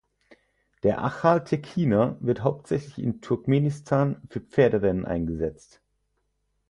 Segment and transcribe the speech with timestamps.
[0.81, 5.79] Der Achal-Tekkiner wird hauptsächlich in Turkmenistan für Pferderennen eingesetzt.